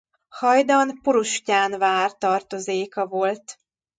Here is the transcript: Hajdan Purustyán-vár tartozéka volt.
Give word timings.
Hajdan 0.29 0.99
Purustyán-vár 1.01 2.17
tartozéka 2.17 3.05
volt. 3.05 3.59